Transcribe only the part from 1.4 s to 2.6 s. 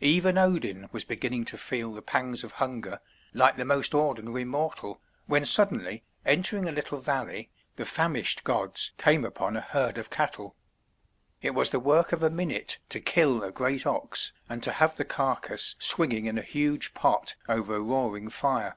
to feel the pangs of